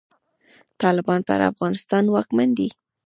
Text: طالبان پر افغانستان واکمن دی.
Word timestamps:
طالبان 0.81 1.19
پر 1.27 1.39
افغانستان 1.51 2.03
واکمن 2.09 2.49
دی. 2.57 2.69